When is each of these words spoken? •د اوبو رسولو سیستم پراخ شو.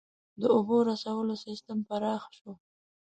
•د 0.39 0.41
اوبو 0.55 0.77
رسولو 0.89 1.35
سیستم 1.45 1.77
پراخ 1.87 2.23
شو. 2.37 2.51